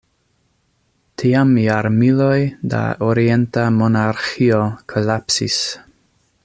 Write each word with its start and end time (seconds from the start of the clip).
Tiam 1.23 1.51
jarmiloj 1.65 2.39
da 2.73 2.81
orienta 3.11 3.69
monarĥio 3.77 4.63
kolapsis. 4.95 5.63